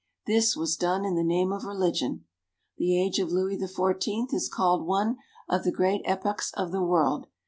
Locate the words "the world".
6.71-7.27